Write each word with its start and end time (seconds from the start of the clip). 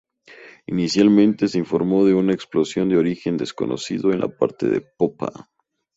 Inicialmente 0.65 1.47
se 1.47 1.59
informó 1.59 2.03
de 2.05 2.15
una 2.15 2.33
explosión 2.33 2.89
de 2.89 2.97
origen 2.97 3.37
desconocido 3.37 4.11
en 4.11 4.21
la 4.21 4.35
parte 4.35 4.67
de 4.67 4.81
popa. 4.81 5.51